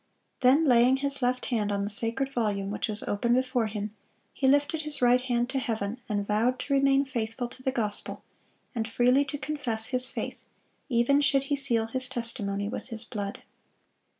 [0.39, 3.95] Then, laying his left hand on the Sacred Volume, which was open before him,
[4.33, 8.23] he lifted his right hand to heaven, and vowed "to remain faithful to the gospel,
[8.73, 10.41] and freely to confess his faith,
[10.89, 13.43] even should he seal his testimony with his blood."